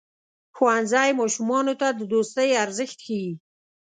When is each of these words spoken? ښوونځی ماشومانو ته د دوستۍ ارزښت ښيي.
ښوونځی 0.55 1.09
ماشومانو 1.19 1.73
ته 1.81 1.87
د 1.99 2.01
دوستۍ 2.13 2.49
ارزښت 2.63 2.97
ښيي. 3.05 3.31